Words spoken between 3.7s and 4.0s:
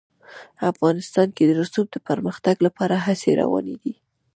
دي.